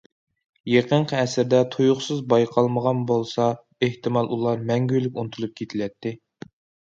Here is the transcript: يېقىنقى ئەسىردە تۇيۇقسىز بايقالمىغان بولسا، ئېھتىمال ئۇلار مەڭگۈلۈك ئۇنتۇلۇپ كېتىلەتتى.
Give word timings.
يېقىنقى 0.69 1.17
ئەسىردە 1.23 1.59
تۇيۇقسىز 1.75 2.23
بايقالمىغان 2.33 3.03
بولسا، 3.13 3.51
ئېھتىمال 3.87 4.33
ئۇلار 4.37 4.65
مەڭگۈلۈك 4.71 5.21
ئۇنتۇلۇپ 5.25 5.55
كېتىلەتتى. 5.61 6.15